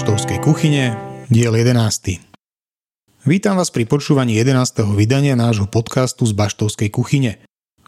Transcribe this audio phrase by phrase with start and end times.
[0.00, 0.96] Baštovskej kuchyne,
[1.28, 1.76] diel 11.
[3.28, 4.96] Vítam vás pri počúvaní 11.
[4.96, 7.36] vydania nášho podcastu z Baštovskej kuchyne.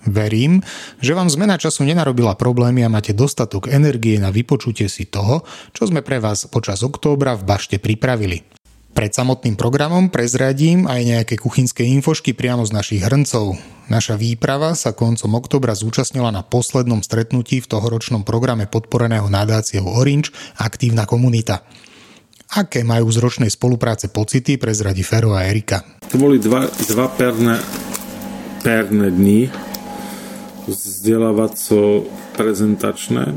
[0.04, 0.60] Verím,
[1.00, 5.88] že vám zmena času nenarobila problémy a máte dostatok energie na vypočutie si toho, čo
[5.88, 8.44] sme pre vás počas októbra v Bašte pripravili.
[8.92, 13.56] Pred samotným programom prezradím aj nejaké kuchynské infošky priamo z našich hrncov.
[13.88, 20.28] Naša výprava sa koncom oktobra zúčastnila na poslednom stretnutí v tohoročnom programe podporeného nadáciou Orange
[20.60, 21.64] Aktívna komunita.
[22.52, 25.80] Aké majú z ročnej spolupráce pocity, prezradí Fero a Erika.
[26.12, 27.56] To boli dva, dva perné,
[28.60, 29.48] perné dni
[30.68, 32.04] vzdelávaco
[32.36, 33.32] prezentačné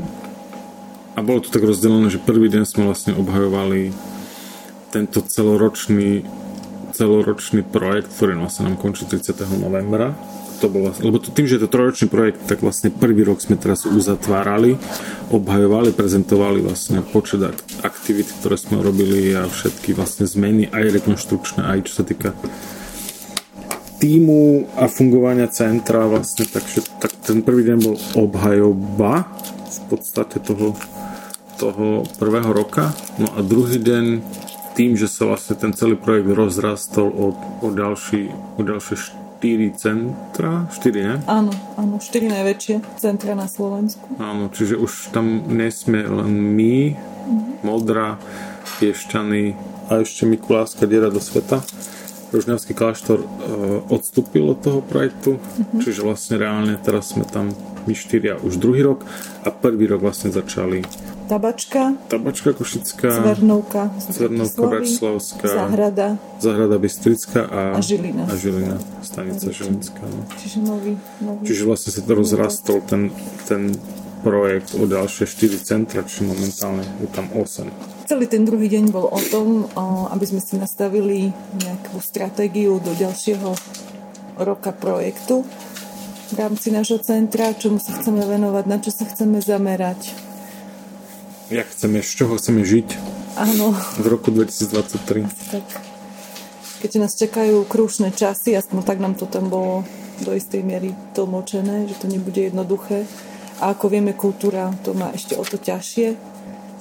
[1.16, 3.88] a bolo to tak rozdelené, že prvý deň sme vlastne obhajovali
[4.92, 6.28] tento celoročný,
[6.92, 9.32] celoročný projekt, ktorý vlastne nám končí 30.
[9.56, 10.12] novembra.
[10.56, 13.44] To bol vlastne, lebo to, tým, že je to trojročný projekt, tak vlastne prvý rok
[13.44, 14.80] sme teraz uzatvárali,
[15.28, 17.44] obhajovali, prezentovali vlastne počet
[17.84, 22.32] aktivít, ktoré sme robili a všetky vlastne zmeny, aj rekonštrukčné, aj čo sa týka
[24.00, 29.28] týmu a fungovania centra vlastne, takže tak ten prvý deň bol obhajoba
[29.66, 30.76] v podstate toho,
[31.60, 32.92] toho prvého roka.
[33.20, 34.04] No a druhý deň
[34.76, 37.32] tým, že sa vlastne ten celý projekt rozrastol o,
[37.64, 41.16] o, ďalší, o ďalšie štyri centra, štyri, ne?
[41.30, 44.18] Áno, áno, štyri najväčšie centra na Slovensku.
[44.18, 47.62] Áno, čiže už tam nesme len my, mm-hmm.
[47.62, 48.18] Modra,
[48.82, 49.54] Piešťany
[49.86, 51.62] a ešte Mikulášska diera do sveta.
[52.34, 53.26] Rožňavský kláštor e,
[53.86, 55.78] odstúpil od toho projektu, mm-hmm.
[55.78, 57.54] čiže vlastne reálne teraz sme tam
[57.86, 59.06] my štyria už druhý rok
[59.46, 60.82] a prvý rok vlastne začali
[61.26, 68.30] Tabačka, Tabačka Košická, Zvernovka, Zvernovka Bratislavská, Zahrada, Zahrada Bystrická a, a Žilina.
[68.30, 70.06] A Žilina, stanica Žilinská.
[70.06, 70.22] No.
[70.38, 71.42] Čiže nový, nový.
[71.42, 73.10] Čiže vlastne sa to rozrastol ten,
[73.50, 73.74] ten
[74.22, 78.06] projekt o ďalšie 4 centra, čiže momentálne je tam 8.
[78.06, 79.66] Celý ten druhý deň bol o tom,
[80.14, 83.50] aby sme si nastavili nejakú stratégiu do ďalšieho
[84.46, 85.42] roka projektu
[86.26, 90.25] v rámci nášho centra, čomu sa chceme venovať, na čo sa chceme zamerať
[91.50, 92.88] jak chceme, z čoho chceme žiť
[93.38, 93.74] Áno.
[94.02, 95.26] v roku 2023.
[95.52, 95.66] Tak.
[96.82, 99.86] Keď nás čakajú krúšne časy, aspoň tak nám to tam bolo
[100.22, 103.04] do istej miery tlmočené, že to nebude jednoduché.
[103.60, 106.16] A ako vieme, kultúra to má ešte o to ťažšie.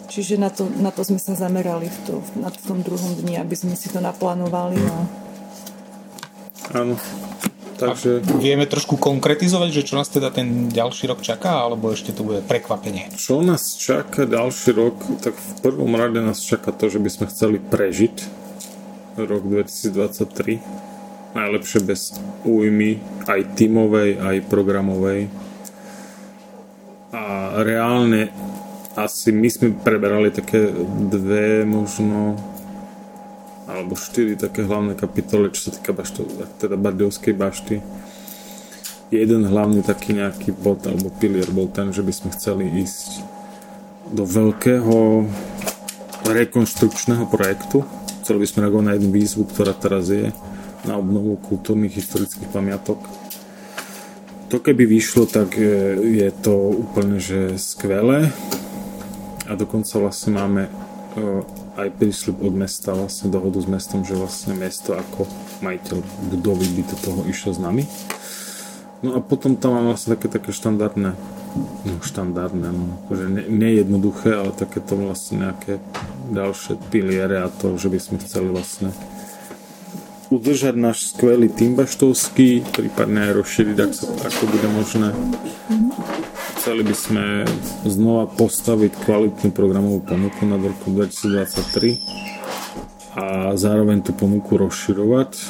[0.05, 3.41] Čiže na to, na to sme sa zamerali v, to, na, v tom druhom dni,
[3.41, 4.77] aby sme si to naplánovali.
[4.77, 4.95] A...
[6.77, 6.95] Áno.
[7.75, 8.23] Takže...
[8.23, 12.23] A vieme trošku konkretizovať, že čo nás teda ten ďalší rok čaká, alebo ešte to
[12.23, 13.11] bude prekvapenie?
[13.19, 14.95] Čo nás čaká ďalší rok?
[15.19, 18.15] Tak v prvom rade nás čaká to, že by sme chceli prežiť
[19.19, 21.35] rok 2023.
[21.35, 22.15] Najlepšie bez
[22.47, 22.95] újmy,
[23.27, 25.27] aj tímovej, aj programovej.
[27.11, 28.31] A reálne
[28.95, 30.71] asi my sme preberali také
[31.11, 32.39] dve možno
[33.65, 36.25] alebo štyri také hlavné kapitoly, čo sa týka bašto,
[36.61, 37.81] teda Bardejovskej bašty.
[39.13, 43.21] Jeden hlavný taký nejaký bod alebo pilier bol ten, že by sme chceli ísť
[44.13, 45.25] do veľkého
[46.25, 47.85] rekonstrukčného projektu.
[48.25, 50.33] Chceli by sme reagovať na jednu výzvu, ktorá teraz je
[50.85, 53.01] na obnovu kultúrnych historických pamiatok.
[54.53, 55.57] To keby vyšlo, tak
[56.01, 58.29] je to úplne že skvelé
[59.49, 60.61] a dokonca vlastne máme
[61.75, 65.27] aj prísľub od mesta, vlastne dohodu s mestom, že vlastne mesto ako
[65.59, 65.97] majiteľ
[66.31, 67.83] budovy by do toho išlo s nami.
[69.03, 71.13] No a potom tam máme vlastne také, také štandardné,
[71.83, 75.83] no štandardné, no, akože ne, nejednoduché, ale takéto vlastne nejaké
[76.31, 78.89] ďalšie piliere a to, že by sme chceli vlastne
[80.33, 85.07] udržať náš skvelý tým baštovský, prípadne aj rozšíriť, ak sa, ako bude možné.
[86.65, 87.45] Chceli by sme
[87.85, 91.93] znova postaviť kvalitnú programovú ponuku na roku 2023
[93.13, 95.45] a zároveň tú ponuku rozširovať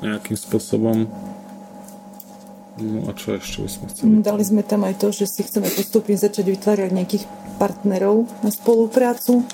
[0.00, 1.04] nejakým spôsobom.
[2.80, 4.24] No a čo ešte by sme chceli?
[4.24, 7.28] Dali sme tam aj to, že si chceme postupne začať vytvárať nejakých
[7.60, 9.44] partnerov na spoluprácu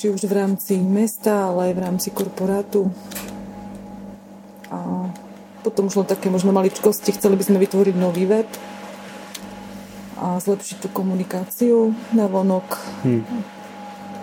[0.00, 2.88] či už v rámci mesta, ale aj v rámci korporátu.
[4.72, 5.12] A
[5.60, 8.48] potom už len také možno maličkosti, chceli by sme vytvoriť nový web
[10.18, 12.66] a zlepšiť tú komunikáciu na vonok.
[13.06, 13.22] Hmm.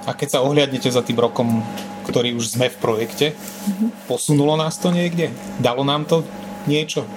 [0.05, 1.65] A keď sa ohliadnete za tým rokom,
[2.05, 3.89] ktorý už sme v projekte, mm-hmm.
[4.05, 5.33] posunulo nás to niekde?
[5.57, 6.21] Dalo nám to
[6.69, 7.09] niečo?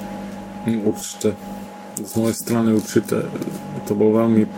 [0.65, 1.37] Hm, určite.
[2.01, 3.29] Z mojej strany určite.
[3.85, 4.49] To bol veľmi...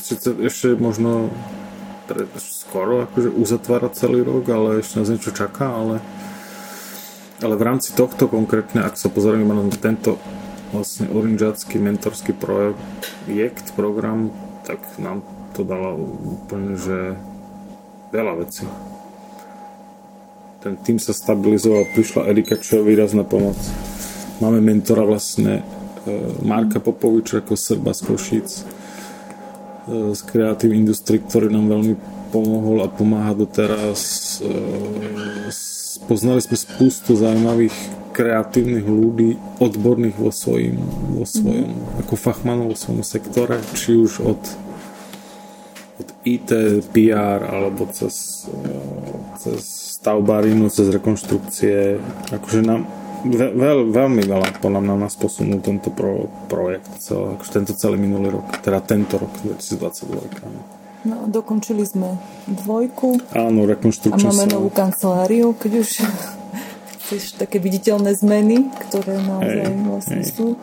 [0.00, 1.28] Sice ešte možno
[2.08, 6.00] pre, skoro akože uzatvára celý rok, ale ešte nás niečo čaká, ale,
[7.44, 10.16] ale v rámci tohto konkrétne, ak sa pozrieme na tento
[10.72, 14.32] vlastne oranžácky mentorský projekt, program,
[14.64, 15.20] tak nám
[15.52, 17.14] to dalo úplne, že
[18.08, 18.64] veľa vecí.
[20.64, 23.58] Ten tým sa stabilizoval, prišla Erika, čo je výrazná pomoc.
[24.40, 25.62] Máme mentora vlastne e,
[26.40, 31.94] Marka Popoviča ako Srba z Košíc e, z Creative Industry, ktorý nám veľmi
[32.30, 34.00] pomohol a pomáha doteraz.
[34.38, 34.50] E,
[36.06, 40.76] poznali sme spustu zaujímavých kreatívnych ľudí, odborných vo, svojim,
[41.16, 42.00] vo svojom, mm-hmm.
[42.04, 44.42] ako fachmanov vo svojom sektore, či už od,
[45.98, 46.50] od IT,
[46.92, 48.46] PR, alebo cez,
[49.40, 49.60] cez
[49.98, 51.96] stavbarinu, cez rekonštrukcie.
[52.36, 52.84] Akože nám
[53.30, 58.34] veľ, veľmi veľa podľa mňa nás posunul tento pro, projekt, celý, akože tento celý minulý
[58.38, 60.82] rok, teda tento rok 2022.
[61.02, 62.14] No, dokončili sme
[62.46, 63.34] dvojku.
[63.34, 65.88] Áno, rekonštrukčnú A máme novú kanceláriu, keď už
[67.12, 70.32] chceš také viditeľné zmeny, ktoré naozaj hey, vlastne hey.
[70.32, 70.56] sú.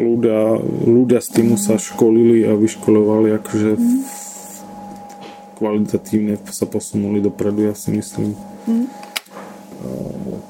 [0.00, 0.56] Ľudia,
[0.88, 4.00] ľudia z týmu sa školili a vyškolovali, akože mm.
[5.60, 8.32] kvalitatívne sa posunuli dopredu, ja si myslím.
[8.64, 8.88] Mm.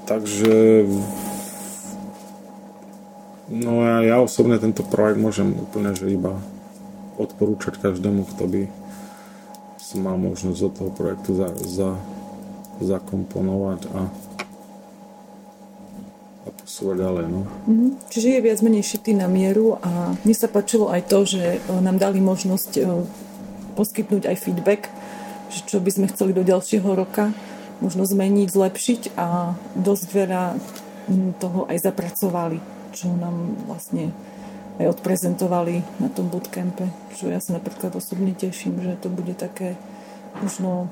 [0.06, 0.86] takže
[3.50, 6.38] no ja, ja osobne tento projekt môžem úplne že iba
[7.18, 8.62] odporúčať každému, kto by
[9.82, 11.90] som mal možnosť do toho projektu za, za,
[12.78, 14.06] zakomponovať a,
[16.72, 17.24] posúvať ďalej.
[17.28, 17.40] No.
[17.44, 17.90] Mm-hmm.
[18.08, 21.58] Čiže je viac menej šitý na mieru a mne sa páčilo aj to, že e,
[21.84, 22.82] nám dali možnosť e,
[23.76, 24.88] poskytnúť aj feedback,
[25.52, 27.28] že čo by sme chceli do ďalšieho roka
[27.84, 30.44] možno zmeniť, zlepšiť a dosť veľa
[31.44, 32.56] toho aj zapracovali,
[32.96, 34.08] čo nám vlastne
[34.80, 36.88] aj odprezentovali na tom bootcampe,
[37.20, 39.76] čo ja sa napríklad osobne teším, že to bude také
[40.40, 40.88] možno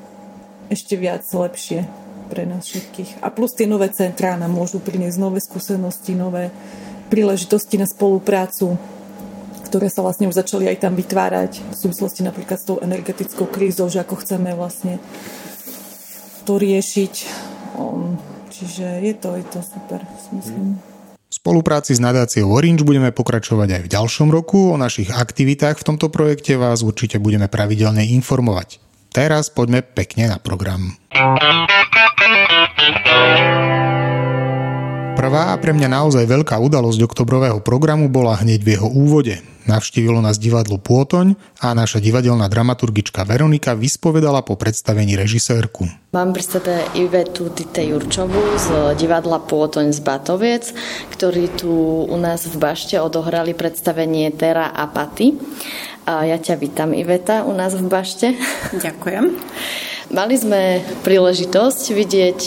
[0.69, 1.89] ešte viac lepšie
[2.31, 3.27] pre nás všetkých.
[3.27, 6.55] A plus tie nové centrá nám môžu priniesť nové skúsenosti, nové
[7.11, 8.79] príležitosti na spoluprácu,
[9.67, 13.91] ktoré sa vlastne už začali aj tam vytvárať v súvislosti napríklad s tou energetickou krízou,
[13.91, 15.03] že ako chceme vlastne
[16.47, 17.15] to riešiť.
[18.51, 20.01] Čiže je to, je to super,
[20.35, 20.79] myslím.
[21.31, 24.75] Spolupráci s nadáciou Orange budeme pokračovať aj v ďalšom roku.
[24.75, 28.90] O našich aktivitách v tomto projekte vás určite budeme pravidelne informovať.
[29.11, 30.95] Teraz poďme pekne na program.
[35.19, 39.43] Prvá a pre mňa naozaj veľká udalosť oktobrového programu bola hneď v jeho úvode.
[39.69, 45.85] Navštívilo nás divadlo Pôtoň a naša divadelná dramaturgička Veronika vyspovedala po predstavení režisérku.
[46.17, 50.65] Mám pri sebe Ivetu Tite Jurčovú z divadla Pôtoň z Batoviec,
[51.13, 51.71] ktorí tu
[52.09, 55.37] u nás v Bašte odohrali predstavenie Tera a Paty.
[56.09, 58.33] A ja ťa vítam, Iveta, u nás v Bašte.
[58.73, 59.37] Ďakujem.
[60.11, 62.41] Mali sme príležitosť vidieť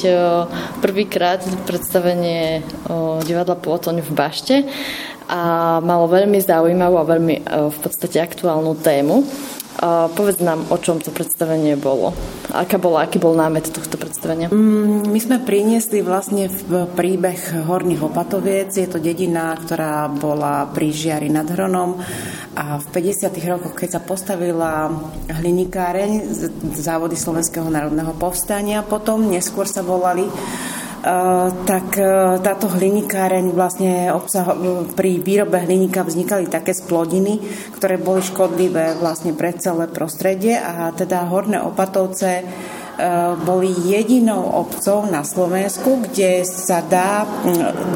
[0.84, 2.66] prvýkrát predstavenie
[3.24, 4.56] divadla Pôtoň v Bašte
[5.32, 9.24] a malo veľmi zaujímavú a veľmi v podstate aktuálnu tému.
[10.15, 12.15] Povedz nám, o čom to predstavenie bolo.
[12.56, 14.47] Aká bola, aký bol námet tohto predstavenia?
[14.47, 18.71] Mm, my sme priniesli vlastne v príbeh Horných Opatoviec.
[18.71, 22.00] Je to dedina, ktorá bola pri Žiari nad Hronom
[22.56, 23.33] a v 50.
[23.44, 24.88] rokoch, keď sa postavila
[25.27, 26.31] hlinikáreň
[26.80, 30.24] závody Slovenského národného povstania, potom neskôr sa volali
[31.68, 34.56] tak eh, táto hlinikáreň vlastne obsah,
[34.96, 37.44] pri výrobe hliníka vznikali také splodiny,
[37.76, 42.72] ktoré boli škodlivé vlastne pre celé prostredie a teda Horné Opatovce Eh,
[43.42, 47.26] boli jedinou obcov na Slovensku, kde sa dá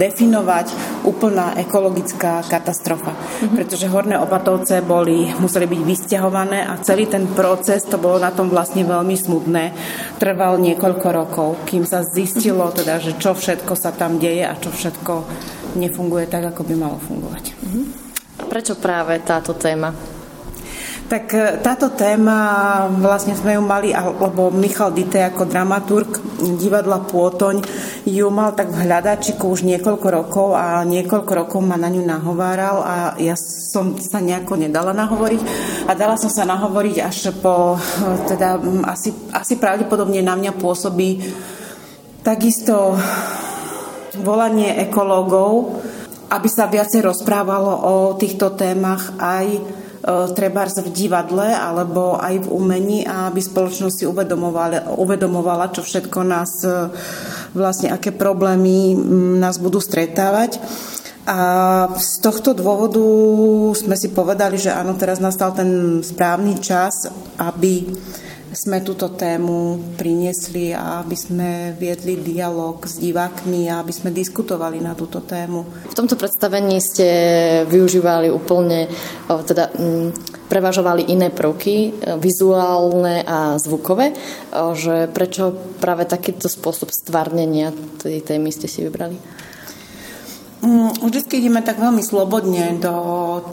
[0.01, 0.73] definovať
[1.05, 3.13] úplná ekologická katastrofa.
[3.13, 3.55] Mm-hmm.
[3.55, 8.49] Pretože horné opatovce boli, museli byť vysťahované a celý ten proces, to bolo na tom
[8.49, 9.63] vlastne veľmi smutné,
[10.17, 14.73] trval niekoľko rokov, kým sa zistilo teda, že čo všetko sa tam deje a čo
[14.73, 15.13] všetko
[15.77, 17.43] nefunguje tak, ako by malo fungovať.
[17.53, 17.85] Mm-hmm.
[18.49, 20.16] Prečo práve táto téma?
[21.07, 26.19] Tak e, táto téma, vlastne sme ju mali, lebo Michal Dite ako dramaturg
[26.59, 27.63] divadla Pôtoň
[28.03, 32.83] ju mal tak v hľadačiku už niekoľko rokov a niekoľko rokov ma na ňu nahováral
[32.83, 35.41] a ja som sa nejako nedala nahovoriť
[35.87, 38.59] a dala som sa nahovoriť až po, e, teda
[38.91, 41.23] asi, asi pravdepodobne na mňa pôsobí
[42.19, 42.99] takisto
[44.19, 45.79] volanie ekológov,
[46.35, 52.51] aby sa viacej rozprávalo o týchto témach aj E, treba v divadle alebo aj v
[52.55, 56.95] umení a aby spoločnosť si uvedomovala, uvedomovala, čo všetko nás e,
[57.51, 58.95] vlastne, aké problémy
[59.43, 60.63] nás budú stretávať.
[61.27, 63.03] A z tohto dôvodu
[63.75, 67.83] sme si povedali, že áno, teraz nastal ten správny čas, aby
[68.57, 74.81] sme túto tému priniesli a aby sme viedli dialog s divákmi a aby sme diskutovali
[74.81, 75.85] na túto tému.
[75.93, 77.07] V tomto predstavení ste
[77.69, 78.89] využívali úplne
[79.29, 79.69] teda,
[80.49, 84.17] prevažovali iné prvky, vizuálne a zvukové,
[84.73, 87.69] že prečo práve takýto spôsob stvárnenia
[88.01, 89.21] tej témy ste si vybrali?
[90.65, 92.95] Mm, vždy ideme tak veľmi slobodne do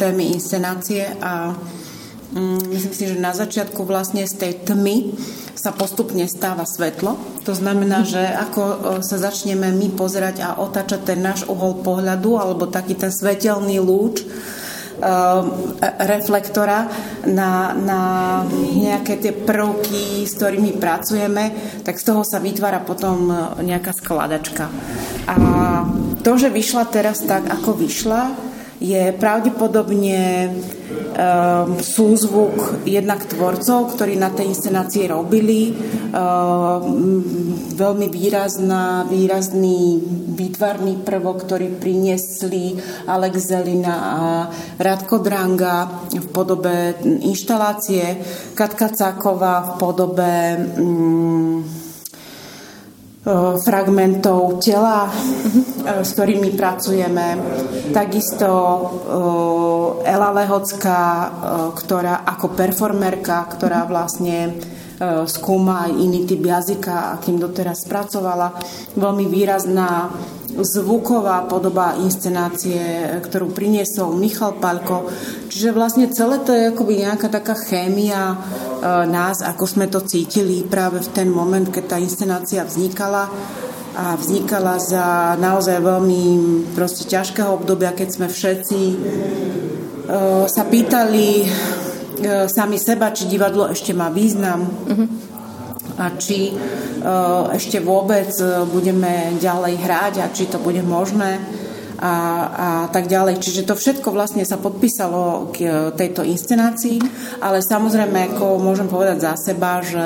[0.00, 1.83] témy inscenácie a mm,
[2.70, 5.14] myslím si, že na začiatku vlastne z tej tmy
[5.54, 7.16] sa postupne stáva svetlo.
[7.46, 8.62] To znamená, že ako
[9.00, 14.26] sa začneme my pozerať a otáčať ten náš uhol pohľadu alebo taký ten svetelný lúč,
[15.98, 16.86] reflektora
[17.26, 18.00] na, na
[18.54, 21.50] nejaké tie prvky, s ktorými pracujeme,
[21.82, 23.28] tak z toho sa vytvára potom
[23.60, 24.70] nejaká skladačka.
[25.28, 25.36] A
[26.22, 34.34] to, že vyšla teraz tak, ako vyšla, je pravdepodobne um, súzvuk jednak tvorcov, ktorí na
[34.34, 35.70] tej inscenácii robili.
[36.10, 37.22] Um,
[37.74, 39.98] veľmi výrazná, výrazný
[40.34, 44.22] výtvarný prvok, ktorý priniesli Alex Zelina a
[44.78, 48.18] Radko Dranga v podobe inštalácie,
[48.54, 50.32] Katka Cáková v podobe
[50.78, 51.83] um,
[53.64, 55.08] fragmentov tela,
[55.84, 57.40] s ktorými pracujeme.
[57.96, 58.50] Takisto
[60.04, 61.02] Ela Lehocká,
[61.72, 64.60] ktorá ako performerka, ktorá vlastne
[65.26, 68.54] skúma iný typ jazyka, akým doteraz spracovala.
[68.94, 70.12] Veľmi výrazná
[70.62, 72.78] zvuková podoba inscenácie,
[73.18, 75.10] ktorú priniesol Michal Palko.
[75.50, 78.36] Čiže vlastne celé to je akoby nejaká taká chémia e,
[79.10, 83.26] nás, ako sme to cítili práve v ten moment, keď tá inscenácia vznikala
[83.94, 86.22] a vznikala za naozaj veľmi
[86.74, 88.96] proste ťažkého obdobia, keď sme všetci e,
[90.46, 91.46] sa pýtali e,
[92.46, 94.66] sami seba, či divadlo ešte má význam.
[94.66, 95.23] Mm-hmm
[95.94, 96.52] a či e,
[97.54, 101.38] ešte vôbec e, budeme ďalej hrať a či to bude možné
[102.02, 102.14] a,
[102.50, 103.38] a tak ďalej.
[103.38, 106.98] Čiže to všetko vlastne sa podpísalo k e, tejto inscenácii,
[107.38, 110.02] ale samozrejme, ako môžem povedať za seba, že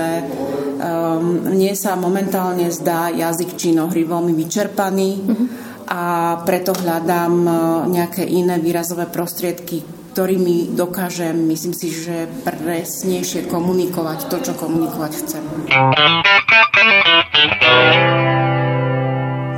[0.77, 5.47] um, mne sa momentálne zdá jazyk činohry veľmi vyčerpaný mm-hmm.
[5.89, 6.03] a
[6.45, 7.33] preto hľadám
[7.89, 15.47] nejaké iné výrazové prostriedky, ktorými dokážem, myslím si, že presnejšie komunikovať to, čo komunikovať chcem.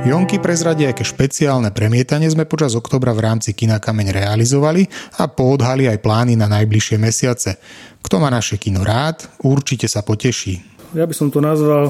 [0.05, 4.85] Jonky prezradia, aké špeciálne premietanie sme počas oktobra v rámci Kina Kameň realizovali
[5.17, 7.57] a poodhali aj plány na najbližšie mesiace.
[8.05, 10.61] Kto má naše kino rád, určite sa poteší.
[10.93, 11.89] Ja by som to nazval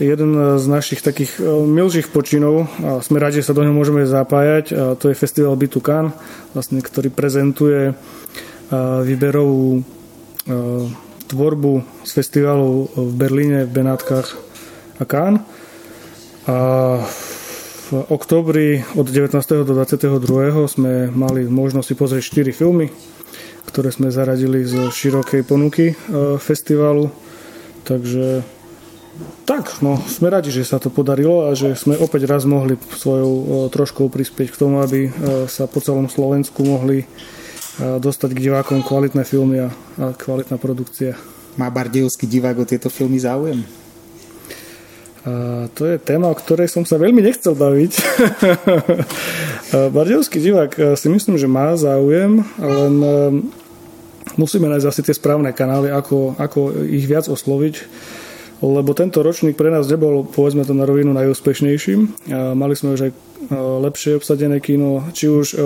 [0.00, 4.04] jeden z našich takých e, milších počinov a sme radi, že sa do neho môžeme
[4.04, 4.64] zapájať.
[4.72, 6.12] A to je festival Bitukan,
[6.52, 7.94] vlastne, ktorý prezentuje e,
[9.04, 9.82] výberovú e,
[11.26, 14.36] tvorbu z festivalu v Berlíne, v Benátkach
[15.00, 15.42] a Cannes.
[16.46, 16.58] A
[17.86, 19.34] v oktobri od 19.
[19.66, 20.22] do 22.
[20.70, 22.86] sme mali možnosť si pozrieť 4 filmy,
[23.66, 25.94] ktoré sme zaradili z širokej ponuky
[26.38, 27.10] festivalu.
[27.86, 28.55] Takže
[29.46, 33.68] tak, no sme radi, že sa to podarilo a že sme opäť raz mohli svojou
[33.70, 35.08] troškou prispieť k tomu, aby
[35.46, 37.06] sa po celom Slovensku mohli
[37.78, 39.70] dostať k divákom kvalitné filmy a,
[40.00, 41.16] a kvalitná produkcia.
[41.56, 43.64] Má bardejovský divák o tieto filmy záujem?
[45.26, 47.92] A to je téma, o ktorej som sa veľmi nechcel baviť.
[49.96, 52.94] Bardejovský divák si myslím, že má záujem, len
[54.38, 57.74] musíme nájsť asi tie správne kanály, ako, ako ich viac osloviť
[58.64, 62.28] lebo tento ročník pre nás nebol, povedzme to na rovinu, najúspešnejším.
[62.56, 63.16] Mali sme už aj e,
[63.84, 65.56] lepšie obsadené kino, či už e,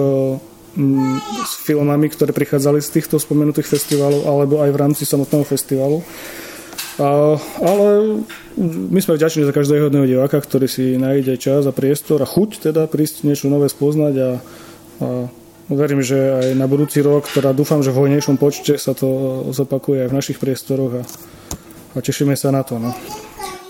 [1.46, 6.02] s filmami, ktoré prichádzali z týchto spomenutých festivalov, alebo aj v rámci samotného festivalu.
[7.00, 8.20] Ale
[8.60, 12.70] my sme vďační za každého jedného diváka, ktorý si nájde čas a priestor a chuť
[12.70, 14.30] teda prísť niečo nové spoznať a,
[15.00, 15.08] a
[15.72, 19.08] verím, že aj na budúci rok, ktorá dúfam, že v hojnejšom počte sa to
[19.54, 21.02] zopakuje aj v našich priestoroch a
[21.94, 22.78] a tešíme sa na to.
[22.78, 22.94] No.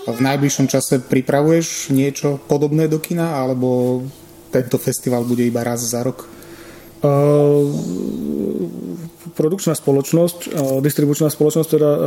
[0.09, 4.01] V najbližšom čase pripravuješ niečo podobné do kina, alebo
[4.49, 6.25] tento festival bude iba raz za rok?
[7.01, 7.65] Uh,
[9.33, 11.99] produkčná spoločnosť, uh, distribučná spoločnosť, teda uh,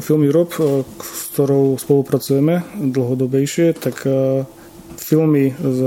[0.00, 4.44] Film Europe, uh, s ktorou spolupracujeme dlhodobejšie, tak uh,
[5.00, 5.80] filmy z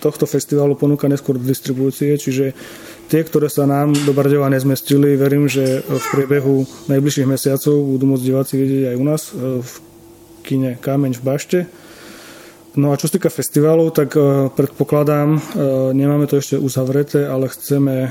[0.00, 2.52] tohto festivalu ponúka neskôr do distribúcie, čiže
[3.10, 8.24] Tie, ktoré sa nám do Bardeva nezmestili, verím, že v priebehu najbližších mesiacov budú môcť
[8.24, 9.72] diváci vidieť aj u nás e, v
[10.40, 11.60] kine Kámeň v Bašte.
[12.72, 15.40] No a čo sa týka festivalu, tak e, predpokladám, e,
[15.92, 18.08] nemáme to ešte uzavreté, ale chceme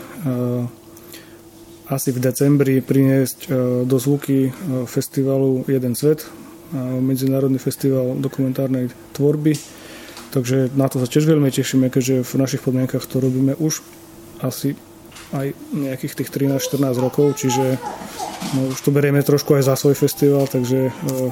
[1.92, 3.52] asi v decembri priniesť
[3.84, 4.48] do zvuky
[4.88, 6.24] festivalu Jeden svet,
[7.04, 9.60] medzinárodný festival dokumentárnej tvorby.
[10.32, 13.84] Takže na to sa tiež veľmi tešíme, keďže v našich podmienkach to robíme už
[14.44, 14.76] asi
[15.32, 17.80] aj nejakých tých 13-14 rokov, čiže
[18.58, 21.32] no, už to berieme trošku aj za svoj festival, takže uh,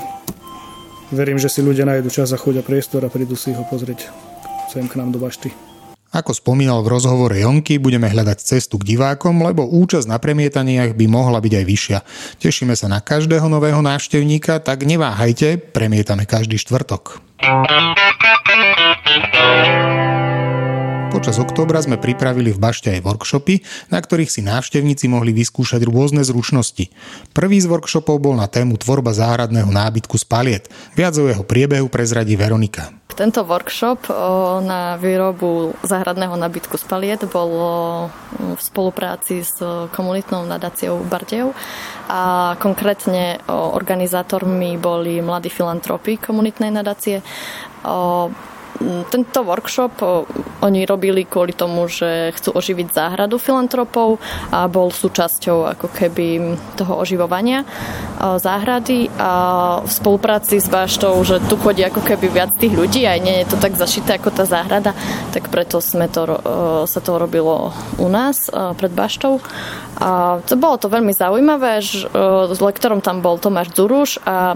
[1.11, 4.07] verím, že si ľudia nájdu čas a chodia priestor a prídu si ho pozrieť
[4.69, 5.51] sem k nám do bašty.
[6.09, 11.05] Ako spomínal v rozhovore Jonky, budeme hľadať cestu k divákom, lebo účasť na premietaniach by
[11.05, 11.99] mohla byť aj vyššia.
[12.41, 17.21] Tešíme sa na každého nového návštevníka, tak neváhajte, premietame každý štvrtok.
[21.19, 23.59] Počas októbra sme pripravili v Bašte aj workshopy,
[23.91, 26.87] na ktorých si návštevníci mohli vyskúšať rôzne zručnosti.
[27.35, 30.71] Prvý z workshopov bol na tému tvorba záhradného nábytku z paliet.
[30.95, 32.95] Viac o jeho priebehu prezradí Veronika.
[33.19, 34.07] Tento workshop
[34.63, 37.51] na výrobu záhradného nabytku z paliet bol
[38.55, 39.59] v spolupráci s
[39.91, 41.51] komunitnou nadáciou Bardejov
[42.07, 47.19] a konkrétne organizátormi boli mladí filantropi komunitnej nadácie
[49.11, 49.99] tento workshop
[50.63, 54.23] oni robili kvôli tomu, že chcú oživiť záhradu filantropov
[54.55, 57.67] a bol súčasťou ako keby toho oživovania
[58.19, 59.31] záhrady a
[59.83, 63.51] v spolupráci s Baštou, že tu chodí ako keby viac tých ľudí aj nie je
[63.51, 64.95] to tak zašité ako tá záhrada,
[65.35, 66.39] tak preto sme to,
[66.87, 68.47] sa to robilo u nás
[68.79, 69.43] pred Baštou.
[69.99, 72.07] A to bolo to veľmi zaujímavé, že
[72.55, 74.55] s lektorom tam bol Tomáš Duruš a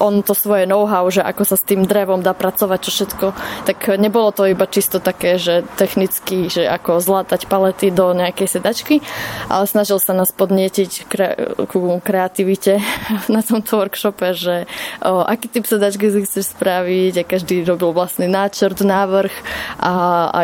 [0.00, 3.26] on to svoje know-how, že ako sa s tým drevom dá pracovať, čo všetko,
[3.68, 9.04] tak nebolo to iba čisto také, že technicky, že ako zlátať palety do nejakej sedačky,
[9.48, 11.36] ale snažil sa nás podnietiť kre-
[11.68, 12.80] ku kreativite
[13.34, 14.64] na tomto workshope, že
[15.04, 19.32] o, aký typ sedačky si chceš spraviť a každý robil vlastný náčrt, návrh
[19.80, 19.92] a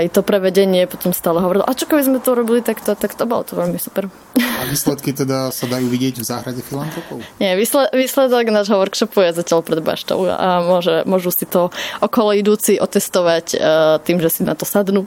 [0.00, 3.25] aj to prevedenie potom stále hovoril, a čo keby sme to robili takto, tak to
[3.25, 4.07] bolo to veľmi super.
[4.37, 7.25] A výsledky teda sa dajú vidieť v záhrade filantropov?
[7.43, 7.59] Nie,
[7.90, 11.71] výsledok nášho workshopu je zatiaľ pred baštou a môže, môžu si to
[12.02, 13.61] okolo idúci otestovať uh,
[14.02, 15.07] tým, že si na to sadnú.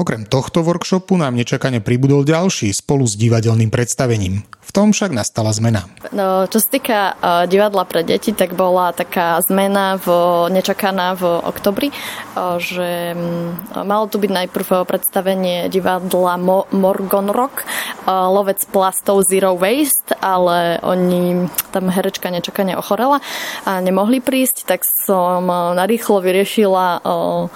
[0.00, 4.42] Okrem tohto workshopu nám nečakane pribudol ďalší spolu s divadelným predstavením
[4.74, 5.86] tom však nastala zmena.
[6.10, 10.10] No, čo sa týka uh, divadla pre deti, tak bola taká zmena v,
[10.50, 11.94] nečakaná v oktobri,
[12.34, 13.54] uh, že um,
[13.86, 20.82] malo tu byť najprv predstavenie divadla Mo- Morgon Rock, uh, lovec plastov Zero Waste, ale
[20.82, 23.22] oni, tam herečka nečakane ochorela
[23.62, 27.46] a nemohli prísť, tak som uh, narýchlo vyriešila uh,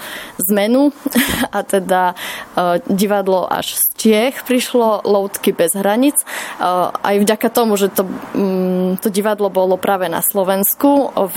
[0.46, 0.94] zmenu
[1.56, 6.14] a teda uh, divadlo až z Čiech prišlo Loutky bez hranic
[6.62, 8.04] uh, aj vďaka tomu, že to,
[8.36, 11.36] mm, to divadlo bolo práve na Slovensku v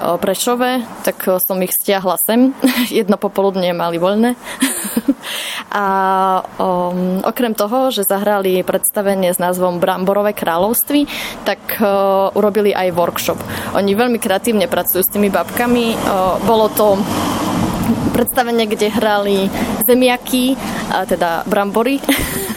[0.00, 2.56] Prešove, tak som ich stiahla sem.
[2.88, 4.32] Jedno popoludne mali voľné.
[5.70, 5.84] A
[6.56, 11.06] um, okrem toho, že zahrali predstavenie s názvom Bramborové kráľovství,
[11.44, 13.38] tak uh, urobili aj workshop.
[13.76, 15.94] Oni veľmi kreatívne pracujú s tými babkami.
[15.94, 16.96] Uh, bolo to
[18.16, 19.46] predstavenie, kde hrali
[19.84, 20.56] zemiaky,
[20.90, 22.02] a teda brambory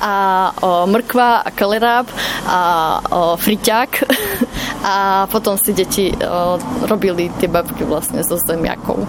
[0.00, 0.14] a
[0.60, 2.06] o, mrkva a kaleráb
[2.46, 2.60] a
[3.00, 3.90] o, friťák
[4.90, 4.94] a
[5.30, 6.56] potom si deti o,
[6.86, 9.04] robili tie babky vlastne so zemiakou.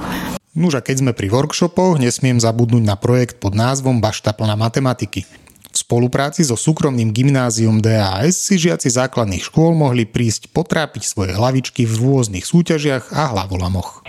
[0.57, 5.21] Nuž a keď sme pri workshopoch, nesmiem zabudnúť na projekt pod názvom Bašta plná matematiky.
[5.69, 11.85] V spolupráci so súkromným gymnázium DAS si žiaci základných škôl mohli prísť potrápiť svoje hlavičky
[11.85, 14.01] v rôznych súťažiach a hlavolamoch.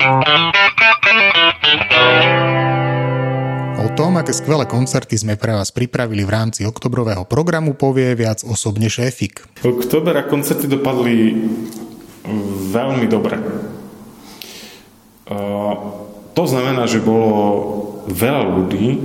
[3.98, 8.86] Tom, aké skvelé koncerty sme pre vás pripravili v rámci oktobrového programu, povie viac osobne
[8.86, 9.42] šéfik.
[9.66, 11.34] Oktober a koncerty dopadli
[12.70, 13.42] veľmi dobre.
[16.30, 17.34] To znamená, že bolo
[18.06, 19.02] veľa ľudí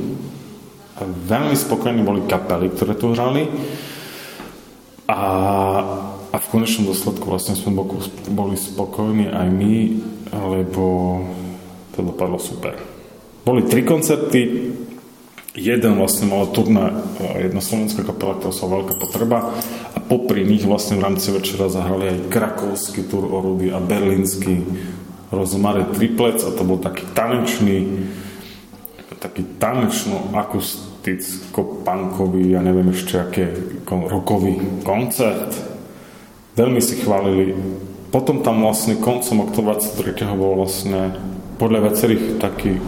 [1.26, 3.50] veľmi spokojní boli kapely, ktoré tu hrali
[5.10, 5.22] a,
[6.30, 7.74] a v konečnom dôsledku vlastne sme
[8.30, 9.76] boli spokojní aj my,
[10.54, 10.86] lebo
[11.98, 12.78] to dopadlo super.
[13.44, 14.72] Boli tri koncerty,
[15.54, 16.94] jeden vlastne mal turné,
[17.38, 19.54] jedna slovenská kapela, ktorá sa veľká potreba
[19.94, 24.66] a popri nich vlastne v rámci večera zahrali aj krakovský tur Rudy a berlínsky
[25.30, 28.10] rozmare triplec a to bol taký tanečný
[29.24, 33.56] taký tanečno akusticko-punkový, ja neviem ešte aké
[33.88, 35.56] rokový koncert.
[36.60, 37.56] Veľmi si chválili.
[38.12, 40.28] Potom tam vlastne koncom oktobra 23.
[40.36, 41.16] bol vlastne
[41.56, 42.84] podľa viacerých taký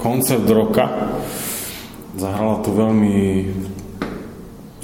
[0.00, 1.12] koncert roka.
[2.14, 3.50] Zahrala tu veľmi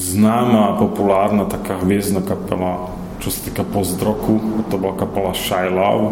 [0.01, 2.91] známa a populárna taká hviezdna kapela,
[3.23, 4.65] čo sa týka post-roku.
[4.67, 6.09] To bola kapela Shy Love.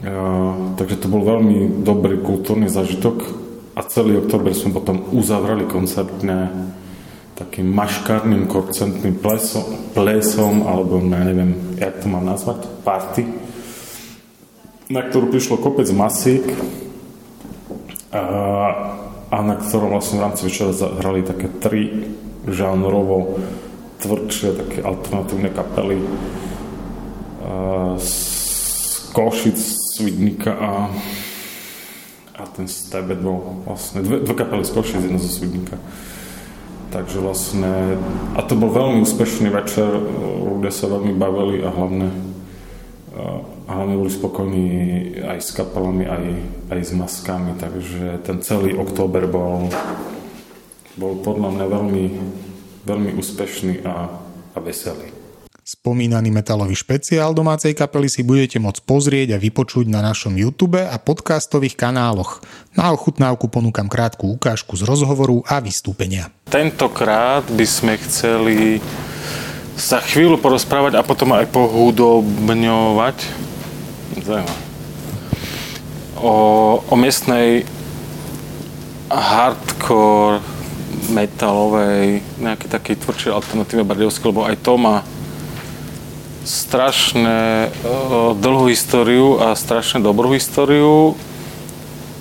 [0.00, 3.20] Uh, takže to bol veľmi dobrý kultúrny zažitok
[3.76, 6.48] a celý október sme potom uzavreli koncertne
[7.40, 13.24] takým maškárnym koncertným plesom, plesom alebo ja neviem, jak to mám nazvať, party,
[14.92, 16.44] na ktorú prišlo kopec masík
[18.12, 18.22] a
[19.30, 22.12] a na ktorom vlastne v rámci večera zahrali také tri
[22.50, 23.38] žánrovo
[24.02, 26.02] tvrdšie, také alternatívne kapely
[28.00, 28.12] z
[29.14, 29.58] Košic,
[29.96, 30.72] Svidnika a,
[32.38, 35.76] a ten Stebet bol vlastne dve, dve kapely z Košic, jedna zo Svidnika.
[36.90, 38.02] Takže vlastne,
[38.34, 39.86] a to bol veľmi úspešný večer,
[40.42, 42.10] ľudia sa veľmi bavili a hlavne,
[43.66, 44.66] a hlavne boli spokojní
[45.22, 46.24] aj s kapelami, aj,
[46.72, 49.68] aj s maskami, takže ten celý október bol,
[50.96, 52.04] bol podľa mňa veľmi,
[52.88, 54.08] veľmi úspešný a,
[54.54, 55.20] a veselý.
[55.70, 60.98] Spomínaný metalový špeciál domácej kapely si budete môcť pozrieť a vypočuť na našom YouTube a
[60.98, 62.42] podcastových kanáloch.
[62.74, 66.34] Na ochutnávku ponúkam krátku ukážku z rozhovoru a vystúpenia.
[66.50, 68.82] Tentokrát by sme chceli
[69.80, 73.16] sa chvíľu porozprávať a potom aj pohudobňovať?
[76.20, 76.36] O,
[76.84, 77.64] o miestnej
[79.08, 80.44] hardcore
[81.10, 85.02] metalovej, nejaký taký tvrdší alternatíve bardejovskej, lebo aj to má
[86.44, 87.72] strašne
[88.36, 91.16] dlhú históriu a strašne dobrú históriu.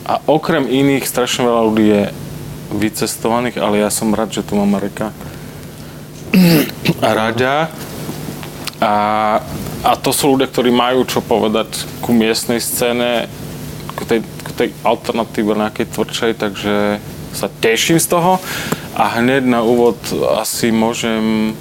[0.08, 2.04] A okrem iných strašne veľa ľudí je
[2.74, 5.12] vycestovaných, ale ja som rád, že tu mám Mareka
[7.06, 7.70] a Raďa
[8.80, 8.94] a,
[9.84, 11.68] a to sú ľudia, ktorí majú čo povedať
[12.00, 13.28] ku miestnej scéne,
[14.00, 16.76] ku tej, ku tej alternatíve nejakej tvrdšej, takže
[17.36, 18.40] sa teším z toho.
[18.96, 20.00] A hneď na úvod
[20.40, 21.56] asi môžem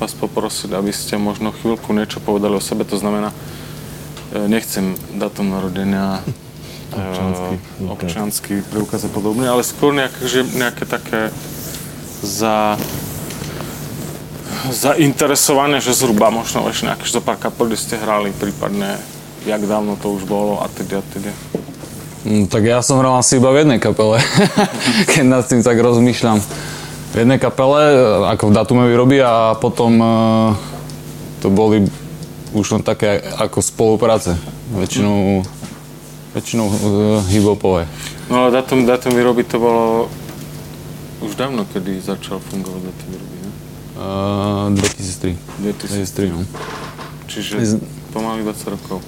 [0.00, 2.88] vás poprosiť, aby ste možno chvíľku niečo povedali o sebe.
[2.88, 3.36] To znamená,
[4.32, 6.24] e, nechcem datum narodenia,
[6.88, 11.28] občanský, e, občanský preukaz a podobne, ale skôr nejaké, že nejaké také
[12.24, 12.80] za
[14.68, 19.00] zainteresovanie, že zhruba možno ešte nejaké zo pár kapel, kde ste hrali, prípadne
[19.48, 21.32] jak dávno to už bolo a teda a teda.
[22.20, 24.20] No, tak ja som hral asi iba v jednej kapele,
[25.10, 26.36] keď nad tým tak rozmýšľam
[27.10, 27.80] v jednej kapele,
[28.28, 30.52] ako v datume vyrobí a potom uh,
[31.40, 31.88] to boli
[32.52, 34.36] už len také ako spolupráce.
[34.76, 35.42] Väčšinou,
[36.36, 36.76] väčšinou uh,
[37.32, 37.88] hip-hopové.
[38.28, 39.84] No ale datum, datum vyrobí to bolo
[41.24, 43.39] už dávno, kedy začal fungovať datum vyrobí?
[44.00, 45.36] Uh, 2003.
[45.60, 46.32] 2003.
[46.32, 46.40] 2003 no.
[47.28, 47.76] Čiže
[48.16, 48.98] pomaly 20 rokov.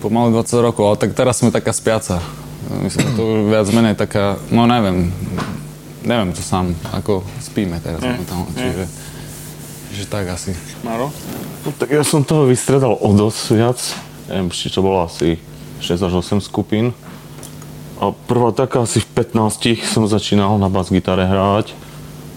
[0.00, 2.18] Pomaly 20 rokov, ale tak teraz sme taká spiaca.
[2.80, 5.12] Myslím, že to už viac menej taká, no neviem,
[6.02, 8.24] neviem to sám, ako spíme teraz mm.
[8.24, 8.84] tam, čiže,
[9.92, 10.56] čiže tak asi.
[10.80, 11.12] Maro?
[11.64, 13.78] No, tak ja som toho vystredal o dosť viac,
[14.32, 15.36] neviem, či to bolo asi
[15.80, 16.96] 6 až 8 skupín.
[17.98, 21.74] A prvá taká asi v 15 som začínal na bas-gitare hrávať.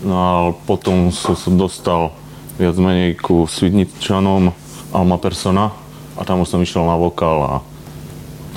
[0.02, 0.34] No a
[0.66, 2.10] potom som sa dostal
[2.58, 4.50] viac menej ku Svidničanom
[4.92, 5.70] Alma Persona
[6.18, 7.54] a tam už som išiel na vokál a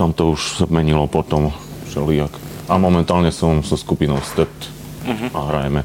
[0.00, 1.52] tam to už sa menilo potom
[1.92, 2.32] všelijak.
[2.66, 4.72] A momentálne som so skupinou Stept
[5.04, 5.30] uh-huh.
[5.36, 5.80] a hrajeme.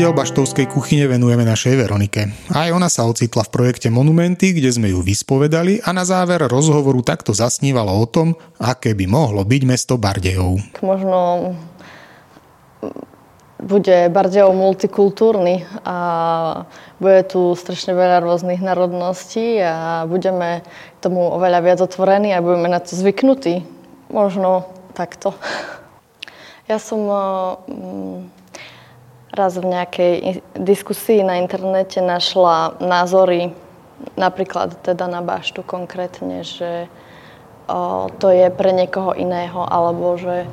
[0.00, 2.32] Diel Baštovskej kuchyne venujeme našej Veronike.
[2.56, 7.04] Aj ona sa ocitla v projekte Monumenty, kde sme ju vyspovedali a na záver rozhovoru
[7.04, 10.56] takto zasnívala o tom, aké by mohlo byť mesto Bardejov.
[10.80, 11.52] Možno
[13.60, 15.98] bude Bardejov multikultúrny a
[16.96, 20.64] bude tu strašne veľa rôznych národností a budeme
[21.04, 23.68] tomu oveľa viac otvorení a budeme na to zvyknutí.
[24.08, 24.64] Možno
[24.96, 25.36] takto.
[26.72, 27.04] Ja som
[27.68, 28.39] mm,
[29.40, 33.56] raz v nejakej diskusii na internete našla názory,
[34.20, 36.92] napríklad teda na baštu konkrétne, že
[37.64, 40.44] o, to je pre niekoho iného, alebo že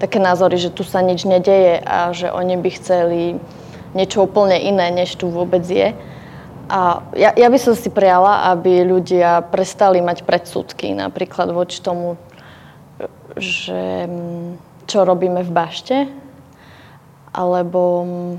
[0.00, 3.20] také názory, že tu sa nič nedeje a že oni by chceli
[3.92, 5.92] niečo úplne iné, než tu vôbec je.
[6.70, 12.14] A ja, ja by som si prijala, aby ľudia prestali mať predsudky napríklad voči tomu,
[13.36, 14.06] že
[14.86, 15.96] čo robíme v bašte,
[17.30, 18.32] alebo mm,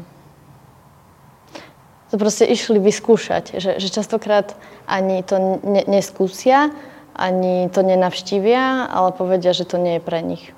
[2.12, 4.52] to proste išli vyskúšať, že, že častokrát
[4.84, 6.76] ani to ne, neskúsia,
[7.16, 10.52] ani to nenavštívia, ale povedia, že to nie je pre nich.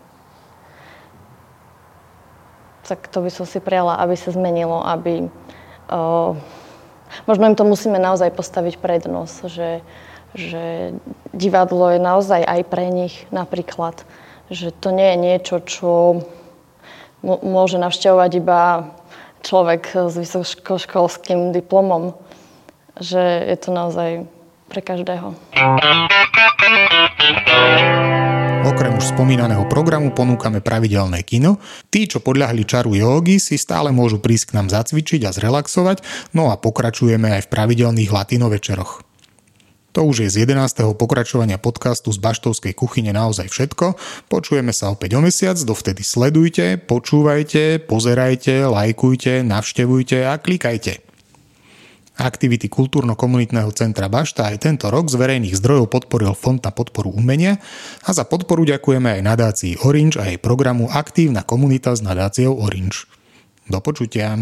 [2.89, 5.29] Tak to by som si prijala, aby sa zmenilo, aby...
[5.93, 6.35] O,
[7.29, 9.85] možno im to musíme naozaj postaviť prednosť, že,
[10.33, 10.63] že
[11.37, 14.01] divadlo je naozaj aj pre nich napríklad.
[14.49, 15.91] Že to nie je niečo, čo
[17.23, 18.91] môže navštevovať iba
[19.43, 22.15] človek s vysokoškolským diplomom,
[22.99, 24.09] že je to naozaj
[24.67, 25.35] pre každého.
[28.63, 31.59] Okrem už spomínaného programu ponúkame pravidelné kino.
[31.91, 36.47] Tí, čo podľahli čaru jogy, si stále môžu prísť k nám zacvičiť a zrelaxovať, no
[36.49, 39.12] a pokračujeme aj v pravidelných latino večeroch.
[39.93, 40.97] To už je z 11.
[40.97, 43.93] pokračovania podcastu z Baštovskej kuchyne naozaj všetko.
[44.25, 50.97] Počujeme sa opäť o mesiac, dovtedy sledujte, počúvajte, pozerajte, lajkujte, navštevujte a klikajte.
[52.13, 57.61] Aktivity Kultúrno-komunitného centra Bašta aj tento rok z verejných zdrojov podporil Fond na podporu umenia
[58.05, 63.05] a za podporu ďakujeme aj nadácii Orange a jej programu Aktívna komunita s nadáciou Orange.
[63.69, 64.41] Do počutia.